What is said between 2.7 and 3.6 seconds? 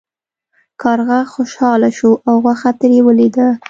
ترې ولویده.